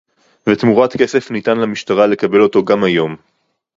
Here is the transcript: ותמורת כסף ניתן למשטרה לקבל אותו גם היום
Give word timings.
ותמורת 0.47 0.97
כסף 0.97 1.31
ניתן 1.31 1.57
למשטרה 1.59 2.07
לקבל 2.07 2.41
אותו 2.41 2.65
גם 2.65 2.83
היום 2.83 3.15